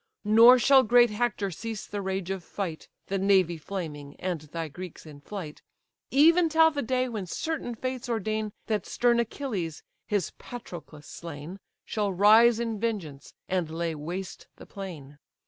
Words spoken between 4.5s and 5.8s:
Greeks in flight,